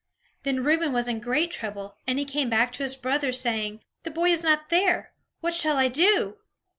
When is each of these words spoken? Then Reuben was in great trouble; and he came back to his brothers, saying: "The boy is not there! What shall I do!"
Then 0.41 0.63
Reuben 0.63 0.93
was 0.93 1.07
in 1.07 1.19
great 1.19 1.51
trouble; 1.51 1.95
and 2.07 2.17
he 2.17 2.25
came 2.25 2.49
back 2.49 2.71
to 2.73 2.81
his 2.81 2.95
brothers, 2.97 3.39
saying: 3.39 3.81
"The 4.01 4.09
boy 4.09 4.29
is 4.31 4.43
not 4.43 4.69
there! 4.69 5.13
What 5.41 5.53
shall 5.53 5.77
I 5.77 5.89
do!" 5.89 6.37